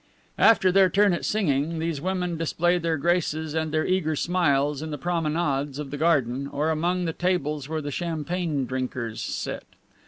[0.39, 4.81] After their turn at the singing, these women display their graces and their eager smiles
[4.81, 9.65] in the promenades of the garden or among the tables where the champagne drinkers sit.